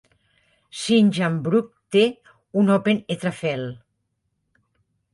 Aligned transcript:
Sint 0.83 1.11
Jansbrug 1.17 1.69
té 1.97 2.03
un 2.63 2.75
"open 2.79 3.05
eettafel". 3.17 3.71